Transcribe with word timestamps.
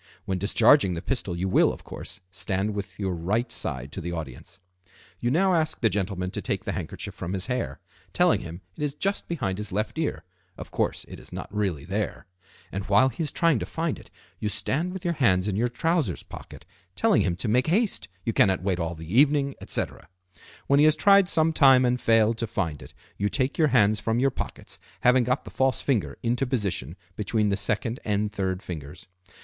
When 0.25 0.39
discharging 0.39 0.95
the 0.95 1.01
pistol 1.03 1.35
you 1.37 1.47
will, 1.47 1.71
of 1.71 1.83
course, 1.83 2.21
stand 2.31 2.73
with 2.73 2.97
your 2.99 3.13
right 3.13 3.51
side 3.51 3.91
to 3.91 4.01
the 4.01 4.11
audience. 4.13 4.59
You 5.19 5.29
now 5.29 5.53
ask 5.53 5.79
the 5.79 5.91
gentleman 5.91 6.31
to 6.31 6.41
take 6.41 6.63
the 6.63 6.71
handkerchief 6.71 7.13
from 7.13 7.33
his 7.33 7.45
hair, 7.45 7.79
telling 8.11 8.41
him 8.41 8.61
it 8.75 8.81
is 8.81 8.95
just 8.95 9.27
behind 9.27 9.59
his 9.59 9.71
left 9.71 9.99
ear 9.99 10.23
(of 10.57 10.71
course 10.71 11.05
it 11.07 11.19
is 11.19 11.31
not 11.31 11.53
really 11.53 11.85
there); 11.85 12.25
and 12.71 12.83
while 12.85 13.09
he 13.09 13.21
is 13.21 13.31
trying 13.31 13.59
to 13.59 13.65
find 13.67 13.99
it 13.99 14.09
you 14.39 14.49
stand 14.49 14.91
with 14.91 15.05
your 15.05 15.13
hands 15.13 15.47
in 15.47 15.55
your 15.55 15.67
trousers 15.67 16.23
pockets, 16.23 16.65
telling 16.95 17.21
him 17.21 17.35
to 17.35 17.47
make 17.47 17.67
haste, 17.67 18.07
you 18.25 18.33
cannot 18.33 18.63
wait 18.63 18.79
all 18.79 18.95
the 18.95 19.15
evening, 19.19 19.53
etc. 19.61 20.09
When 20.65 20.79
he 20.79 20.85
has 20.85 20.95
tried 20.95 21.29
some 21.29 21.53
time 21.53 21.85
and 21.85 22.01
failed 22.01 22.39
to 22.39 22.47
find 22.47 22.81
it 22.81 22.95
you 23.17 23.29
take 23.29 23.59
your 23.59 23.67
hands 23.67 23.99
from 23.99 24.17
your 24.17 24.31
pockets, 24.31 24.79
having 25.01 25.25
got 25.25 25.43
the 25.43 25.51
false 25.51 25.79
finger 25.79 26.17
into 26.23 26.47
position 26.47 26.95
between 27.15 27.49
the 27.49 27.55
second 27.55 27.99
and 28.03 28.31
third 28.31 28.63
fingers. 28.63 29.05